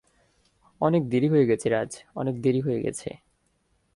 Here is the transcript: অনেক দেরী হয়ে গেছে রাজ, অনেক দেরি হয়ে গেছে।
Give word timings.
অনেক 0.81 1.01
দেরী 1.09 1.27
হয়ে 1.27 1.45
গেছে 1.45 1.67
রাজ, 1.69 1.91
অনেক 2.15 2.35
দেরি 2.41 2.61
হয়ে 2.61 2.79
গেছে। 2.81 3.09